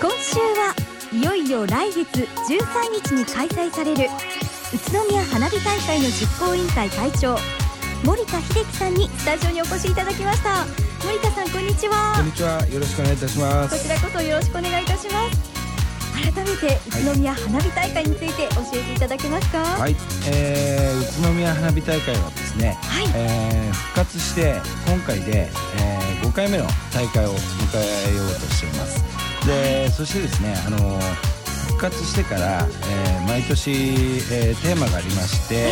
[0.00, 0.74] 今週は
[1.12, 4.08] いよいよ来月13日に開催される
[4.72, 7.36] 宇都宮花火大会の実行委員会会長
[8.04, 10.66] 森田秀樹さんにスタジオにお越しいただきました。
[11.04, 12.14] 森田さんこんにちは。
[12.16, 12.66] こんにちは。
[12.66, 15.52] よろしくお願いいたしまこすちらこそよろしくお願いいたします。
[16.14, 19.58] 改めて宇都宮花火大会について教えていただけますか？
[19.58, 19.92] は、はい。
[19.92, 19.96] い、
[20.28, 22.78] えー、宇都宮花火大会はですね、
[23.16, 24.54] えー復活して
[24.86, 26.64] 今回で、えー、5回目の
[26.94, 29.02] 大会を迎えようとしています。
[29.46, 30.98] でそしてですねあの
[31.68, 35.68] 復活してから、えー毎年、えーテーマがありまして、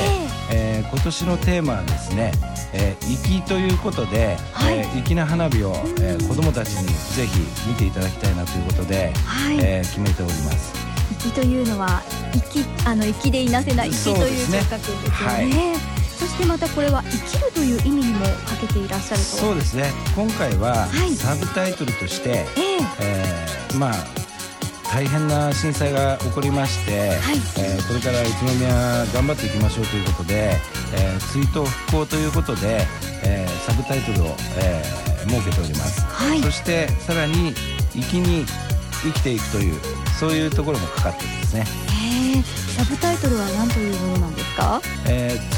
[0.51, 2.33] えー今年のテーマはですね
[2.75, 4.79] 「えー粋」ということで、はい。
[4.79, 9.59] えー粋な花火を、えー子どもたちにぜひ見ていただきたいなということで、はい。
[9.61, 10.73] えー決めております。
[11.21, 15.77] 粋というのは粋あの粋でいなせない粋という字を書くんですよね。
[16.19, 19.25] そしてまたこれは生きるという意味にもかけていらっしゃると。
[19.25, 19.91] そうですね。
[20.15, 21.15] 今回ははい。
[21.15, 22.47] サブタイトルとして、ええ。
[23.01, 23.95] えーまあ
[24.93, 27.37] 大変な震災が起こりまして、はい。
[27.59, 30.57] えーこれから宇都宮頑張っていきましょうということで、
[30.95, 32.87] えー追悼復興ということで、
[33.23, 36.41] えーサブタイトルを、えー設けております、はい。
[36.41, 37.55] そしてさらに
[37.93, 38.47] 粋に
[39.03, 39.75] 生きていくという
[40.19, 41.67] そういうところもかかってるんですね、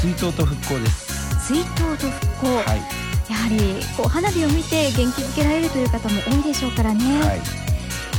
[0.01, 1.47] 追悼と復興です。
[1.47, 2.81] 追悼と復興、はい。
[3.31, 3.57] やはり
[3.95, 7.39] こう花火を見て元気づけられるという方も多いでしょうからね、はい。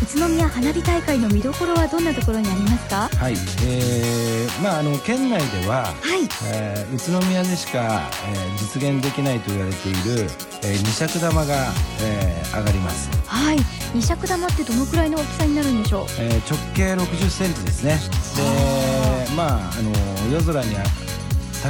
[0.02, 3.08] 宇都宮花火大会の見どころはどんなところにありますか？
[3.16, 3.34] はい、
[3.64, 6.28] えーまああの県内では、はい。
[6.52, 10.28] えー宇都宮でしか、えー実現できないと言われている、
[10.62, 11.68] えー二尺玉が、
[12.02, 13.58] えー上がります、はい。
[13.94, 16.06] 二尺玉ってどのくらいの大きさになるんでしょう？
[16.18, 17.98] えー直径60センチですね。
[19.28, 19.92] でまああの
[20.32, 20.82] 夜空にあ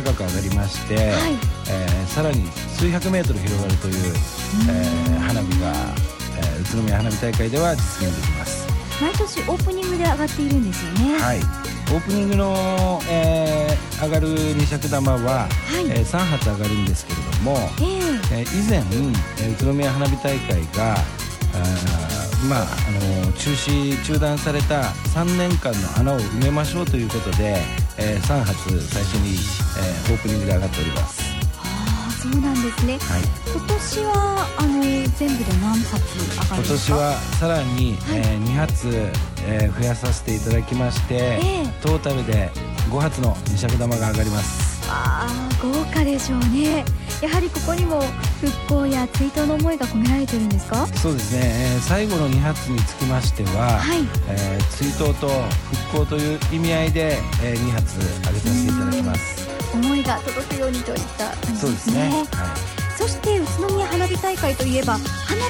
[0.03, 1.05] 高く上がりまして、はい。
[1.71, 4.15] えーさらに数百メートル広がるという、
[4.69, 5.73] えー花火が、
[6.39, 8.65] えー宇都宮花火大会では実現できます。
[9.01, 11.19] 毎年オープニングで上がっているんですよね。
[11.19, 11.39] はい。
[11.39, 15.49] オープニングの、えー上がる二尺玉は、は
[15.81, 15.87] い。
[15.89, 17.85] え3発上がるんですけれども、え
[18.35, 18.41] え。
[18.41, 22.04] えー以前、えー宇都宮花火大会があー
[22.49, 22.91] まああ
[23.27, 24.83] の中止中断された
[25.15, 27.57] 3年間の穴を埋めましょうということで、
[27.99, 29.35] え3発最初に、
[29.79, 31.23] えーオープニングで上がっております。
[31.59, 32.99] ああそうなんですね。
[32.99, 33.23] はい。
[33.57, 34.83] 今年はあの
[35.17, 36.93] 全部で何発上がるん今ですか？
[36.93, 38.19] 年はさらに、はい。
[38.19, 38.89] え2発、
[39.47, 41.67] えー増やさせていただきまして、ええ。
[41.83, 42.51] トータルで
[42.91, 44.87] 5発の二尺玉が上がります。
[44.89, 46.85] ああ豪華でしょうね。
[47.23, 48.01] やはりここにも
[48.41, 50.87] 復興や追悼の思いが込められてるんですか？
[50.89, 53.99] そうですね、えー最後の2発につきましては、はい。
[54.29, 55.29] えー追悼と
[55.91, 58.11] 復興という意味合いで、え2発上げ
[58.41, 59.49] させていただきます。
[59.73, 62.01] 思いが届くようにといった感じそうでねですすね。
[62.11, 62.25] はい。
[62.97, 65.01] そして宇都宮花火大会といえば花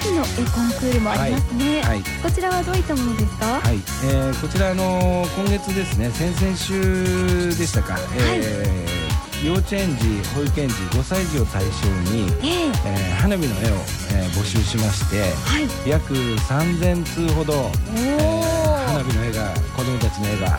[0.01, 2.03] 火の絵コンクールもありますね、はい。
[2.23, 9.04] こちらはどういったものですか、はい、えーこちらあの今月ですね先々週でしたか、えー
[9.45, 11.71] 幼稚園児保育園児5歳児を対象
[12.13, 12.73] に、ええ。
[12.87, 13.75] えー花火の絵を、
[14.13, 15.89] えー募集しましてはい。
[15.89, 20.59] 約3000通ほど、えー花火の絵が子どもたちの絵が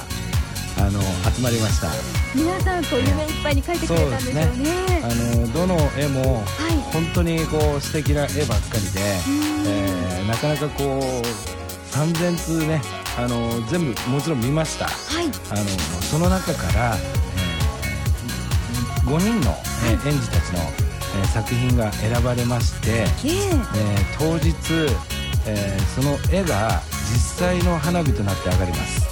[0.78, 1.02] あの
[1.34, 1.88] 集まりました。
[2.36, 5.02] 皆さんこう夢いっぱいに描いてくれたんでしょうね。
[5.04, 6.46] あのどの絵もはい。
[6.92, 9.00] 本当にこう素敵な絵ばっかりで、
[9.68, 12.82] えーなかなかこう3000通ね
[13.18, 14.86] あの全部もちろん見ました。
[14.88, 14.92] は
[15.22, 15.26] い。
[15.52, 15.64] あの
[16.02, 17.25] その中から、え
[19.06, 19.56] 5人の、
[19.90, 23.06] えー園児たちの、えー作品が選ばれまして、ええ。
[23.26, 24.52] えー当日、
[25.48, 26.82] えーその絵が
[27.14, 29.06] 実際の花火となって上がります。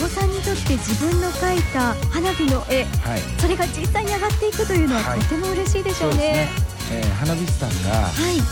[0.00, 2.84] お子さんにとって自分の描いた花火の絵。
[2.84, 3.20] はい。
[3.40, 5.20] それが実際に上がっていくというのははい。
[5.20, 6.48] とても嬉しいでしょうね。
[6.90, 8.36] そうですね、えー花火師さんが、はい。
[8.36, 8.42] えー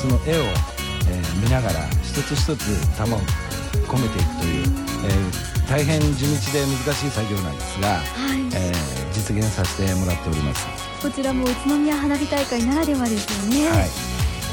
[0.00, 0.44] その絵を、
[1.10, 3.20] えー見ながら一つ一つ玉を
[3.86, 4.66] 込めていくという、
[5.04, 8.00] えー大変地道で難しい作業なんですが、はい。
[8.54, 10.66] えー実現させてもらっております、
[11.02, 13.88] こちらも宇都宮花火大会ならではですよね、はい。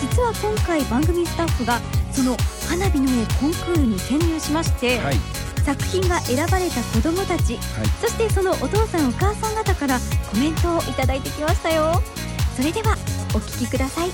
[0.02, 1.80] 実は今回番組スタッフが
[2.12, 2.36] その
[2.68, 5.16] 花火の絵コンクールに潜入しまして、はい。
[5.63, 7.88] 作品が選ばれた子どもたちはい。
[8.01, 10.00] そしてそのお父さんお母さん方から
[10.31, 12.01] コメントをいただいてきましたよ。
[12.56, 12.95] それでは
[13.34, 14.10] お聞きください。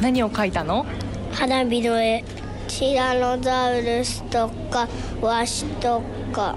[0.00, 0.86] 何を書いたの？
[1.32, 2.24] 花火の絵
[2.68, 4.88] ティラノザウルスとか
[5.20, 6.02] ワシと
[6.32, 6.56] か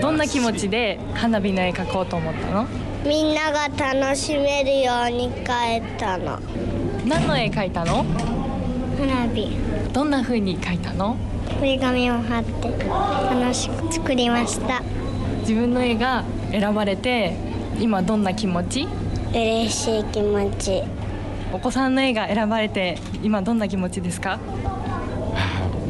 [0.00, 2.66] どんな気持ちで花火の絵描こうと思ったの？
[3.04, 6.38] みんなが楽しめるように描いたの。
[7.06, 8.04] 何の絵描いたの？
[8.98, 9.56] 花火。
[9.92, 11.16] どんな風に描いたの？
[11.60, 12.68] 折り紙を貼って
[13.40, 14.82] 楽しく作りました。
[15.40, 17.36] 自分の絵が選ばれて
[17.80, 18.86] 今どんな気持ち？
[19.30, 20.82] 嬉しい気持ち。
[21.52, 24.38] お子さんの絵が選ばれて今どんな気持ちですか？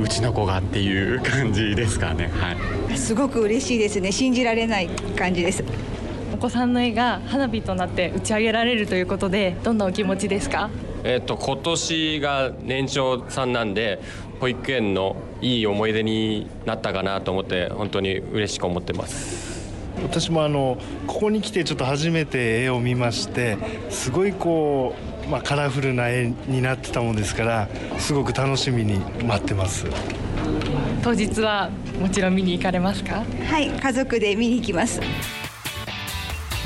[0.00, 2.30] うちの子がっていう感じですかね。
[2.32, 2.96] はい。
[2.96, 4.12] すごく嬉しいですね。
[4.12, 5.64] 信じられない感じです。
[6.32, 10.70] お子さんの絵が花火となって打ち上げられるということでどんなお気持ちですか？
[11.02, 14.00] えっと今年が年長さんなんで
[14.38, 19.48] 保育園のいい思い出になったかなと思って本当に嬉しく思ってます。
[20.00, 20.78] 私もあの
[21.08, 23.58] ここに来てちょっと初めて絵を見まして
[23.90, 29.86] すごいこう、まあ、カラフルな絵になってたもんですからすごく楽しみに待ってます。
[31.02, 31.70] 当日は
[32.00, 33.25] もちろん見に行かれますか？
[33.48, 35.00] はい家族で見に行きます。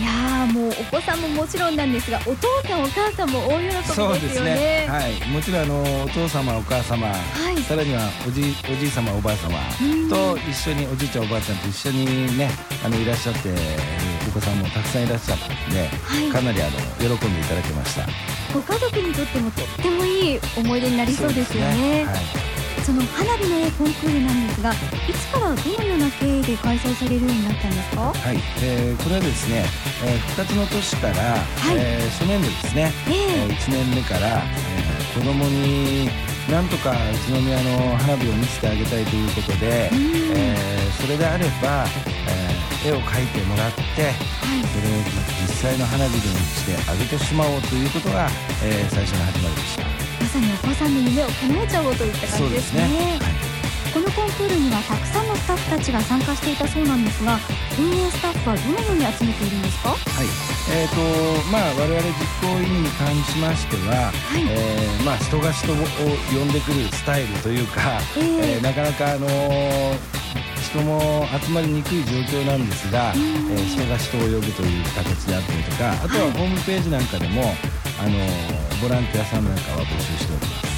[0.01, 4.11] いやもうお子さんももちろんなんですがお父さんお母さんも大喜びですよね。
[4.11, 4.87] そうですね。
[4.89, 7.15] はい、もちろんあのお父様お母様、は
[7.57, 8.43] い、さらにはおじ
[8.73, 9.59] おじい様おばあ様
[10.09, 12.49] と一緒におじいちゃんおばあちゃんと一緒にね
[12.85, 13.51] あのいらっしゃって
[14.43, 18.07] さんもたくさんいらっしゃったので、はい、かなりあの喜んでいただけました。
[18.53, 22.05] ご家族にとってもとってもいい思い出になりそうですよね。
[22.05, 22.17] はい。
[22.83, 24.75] その花火の絵コンクールなんですがい
[25.15, 28.03] つからどのような経緯で開催されるようになったんですか？
[28.13, 29.65] はい、えー、これはですね、
[30.05, 36.11] えー、復活の年から、はい、えー、初年度ですね、えー、1年目から、えー、子供に
[36.51, 36.95] なんとか宇
[37.33, 41.87] 都宮の花火を見せてあげたいということで、えー、それであれば、
[42.27, 42.32] えー、
[42.85, 44.99] 絵を描いてもらって、はい、それを
[45.43, 48.29] 実際の花火でしてあげてしまおうということが、
[48.65, 49.85] えー、最初の始まりでした。
[50.23, 53.19] まさにお子さんの夢を叶えちゃおうといった感じですね、ね。
[53.21, 53.29] は
[53.91, 57.39] い、このコンクールにはたくさんのスタッフたちが参加していたそうなんですが
[57.79, 59.91] 運営スタッフはどのように集めているんですか？
[59.91, 59.99] はい。
[60.73, 70.22] えーとまあ我々実行委員に関しましては、はい、えー、まあ、人が人を呼んでくるスタイルというか、えー、えー、なかなかあのー
[70.73, 77.55] 人も集まりにくい状況なんですが、えー、人が人を呼ぶという形であったりとかあとはホームページなんかでも、
[78.01, 78.17] あの
[78.81, 80.73] ボランティアさんなんかは募集しております。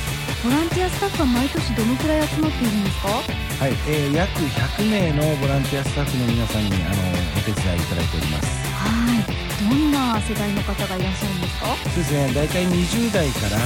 [0.45, 3.09] ボランティアスタッフは毎年どのくらい集まっているんですか？
[3.09, 7.01] はい、えー、約100名のボランティアスタッフの皆さんにあの
[7.39, 8.51] お手伝いいただいております。
[8.75, 9.25] はい。
[9.65, 11.71] どんな世代の方がいらっしゃるんですか？
[11.71, 13.57] そうですね大体20代から、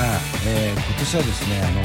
[0.47, 1.83] えー、今年はですねあの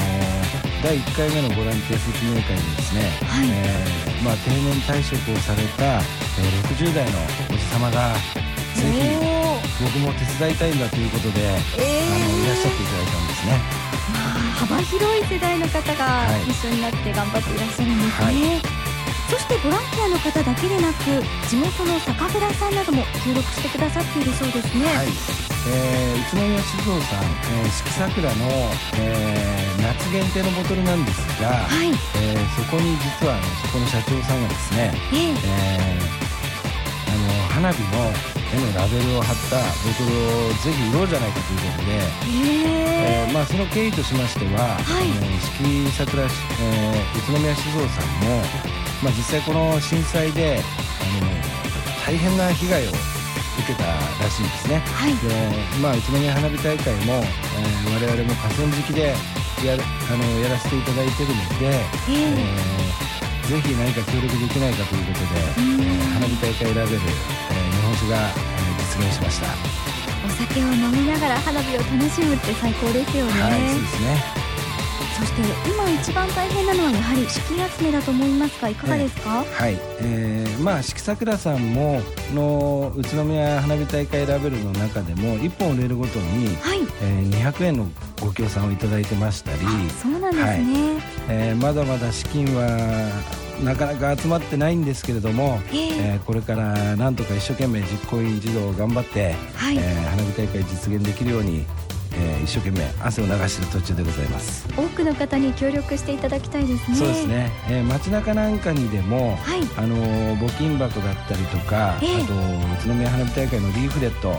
[0.84, 3.48] 第1回目のボランティア説明会にですね、はい。
[3.48, 8.12] えーまあ、定年退職をされた、えー、60代のおじ様が
[8.76, 9.00] ぜひ
[9.80, 13.56] 僕も手伝いたいんだということで、えー、あのいらっしゃっていただいたんですね。
[14.12, 18.28] まあ、幅広い世代の方が一緒になって頑張っていらっしゃるんですね。
[18.28, 18.83] はい、
[19.34, 21.10] そしてボランティアの方だけでなく
[21.50, 24.86] 地元の酒蔵さんなども協力してくださっているそうですね。
[24.86, 25.10] はい。
[25.66, 28.46] えー、宇都宮酒造さん、えー、四季桜の、
[28.94, 31.90] えー、夏限定のボトルなんですが、はい。
[31.90, 36.14] えー、そこに実はあのそこの社長さんがですね、えー、えー、
[37.10, 38.14] あの花火の
[38.54, 41.98] 絵のラベルを貼ったボトルをぜひ売ろうじゃないかということで、
[43.02, 45.10] えー、まあ、その経緯としましては、はい、
[45.58, 51.28] 四季桜、えー、宇都宮酒造さんも、まあ、実際この震災であの
[52.06, 52.96] 大変な被害を受
[53.68, 55.28] けたらしいんですね、はい、で
[55.78, 59.14] まあ、宇都宮花火大会も、えー、我々も河川敷で
[59.62, 67.04] やあのやらせていただいてるので、えー、ぜひ何か協力できないかということで、えー、花火大会ラベル、えー、
[67.76, 68.32] 日本酒が
[68.96, 69.52] 実現しました。
[70.24, 73.32] お酒を飲みながら花火を楽しむって最高ですよね。
[73.42, 74.43] はいそうですね
[75.18, 82.00] そして今一番大変なのはやはり資金集めだと思いますがいかがですか、はい、えー、まあ四季桜さんも
[82.34, 86.80] の宇都宮花火大会ラベルの中でも1本売れるごとに、はい。
[87.02, 87.88] えー、200円の
[88.20, 89.58] ご協賛をいただいてましたり
[89.90, 90.62] そうなんですね、はい。
[91.28, 92.66] えー、まだまだ資金は
[93.62, 101.64] なかなか集まってないんですけれども、えー、えー、これからなんとか一生懸命実行委員児童を頑張って、はい、えー、花火大会実現できるように
[102.16, 104.66] えー、一生懸命汗を流している途中でございます。
[104.76, 106.96] 多くの方に協力していただきたいですね。
[106.96, 109.96] そうですね、えー、街中なんかにでも、はい、あの
[110.36, 114.34] 募金箱だったりとか、えー、あと宇都宮花火大会のリーフレット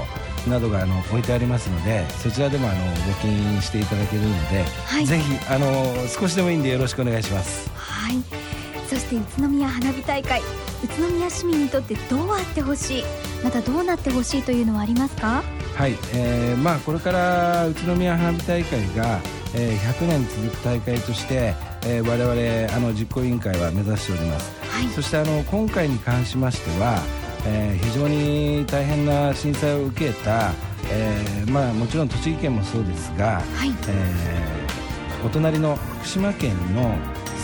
[0.49, 7.69] などがあの置いてありますのでそちらでもあの募金していただけるので、はい、ぜひあの少しでもいいんでよろしくお願いします。
[7.75, 8.45] はい。
[8.87, 10.41] そして宇都宮花火大会
[10.83, 13.03] 宇都宮市民にとってどうあってほしい？
[13.43, 15.43] またどうなってほしいというのはありますか？
[15.75, 19.19] はい、えー、まあこれから宇都宮花火大会が、
[19.53, 21.53] えー、100年続く大会として、
[21.85, 27.01] えー、我々あの実行委員会は目指しております、はい、そしてあの今回に関しましては、
[27.45, 30.53] えー、非常に大変な震災を受けた、
[30.89, 33.69] えー、まあもちろん栃木県もそうですが、はい。
[33.89, 36.95] えー、お隣の福島県の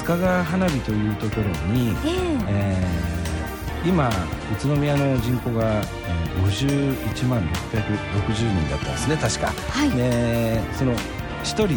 [0.02, 3.21] 須賀川花火というところに、えー、えー、
[3.84, 11.00] 今宇都宮の人口が、え51万660人だったんですね確か、はい、でその1
[11.44, 11.70] 人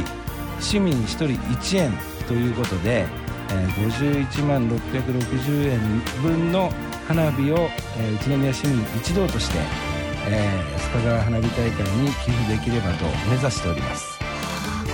[0.60, 1.92] 市民1人1円
[2.28, 3.06] ということで、
[3.50, 5.80] えー、51万660円
[6.22, 6.70] 分の
[7.06, 7.56] 花火を、
[7.98, 9.58] えー、宇都宮市民一同として、
[10.28, 14.14] えー、須賀川花火大会に寄付できればと目指しております。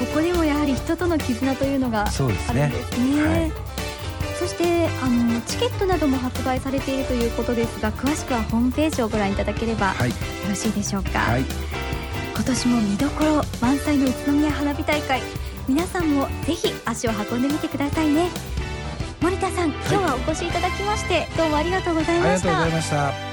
[0.01, 2.73] ここでもやはり人との絆というのがあるんですね。
[2.91, 3.23] すね。
[3.23, 3.53] はい、
[4.41, 9.95] そしてあのチケットなども発売されているということですが詳しくはホームページをご覧いただければ、よ
[10.49, 11.45] ろしいでしょうか、はい、
[12.35, 15.21] 今年も見どころ満載の宇都宮花火大会
[15.69, 18.31] 皆さんもぜひ足を運んでみてくださいね。
[19.21, 22.63] 森田さん、今日はお越しいただきまして、どうもありがとうございました。
[22.63, 23.30] ありがとうございました